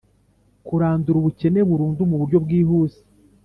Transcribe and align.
Kurandura 0.67 1.17
ubukene 1.19 1.59
burundu 1.69 2.01
mu 2.09 2.15
buryo 2.21 2.37
bwihuse 2.45 2.99